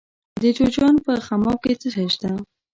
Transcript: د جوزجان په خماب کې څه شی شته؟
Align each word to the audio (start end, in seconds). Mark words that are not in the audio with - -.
د 0.41 0.43
جوزجان 0.55 0.95
په 1.05 1.11
خماب 1.27 1.57
کې 1.65 1.73
څه 1.81 1.87
شی 1.95 2.05
شته؟ 2.13 2.29